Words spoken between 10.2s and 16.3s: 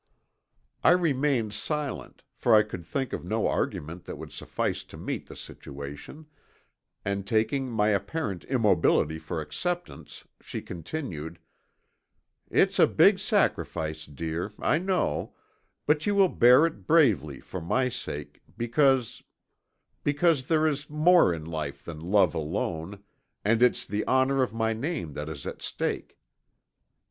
she continued: "It's a big sacrifice, dear, I know, but you will